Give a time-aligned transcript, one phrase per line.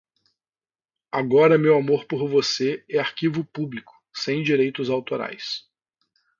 [1.11, 5.69] Agora meu amor por você é arquivo público, sem direitos autorais